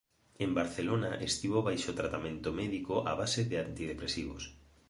[0.43, 4.43] En Barcelona estivo baixo tratamento médico a base de antidepresivos.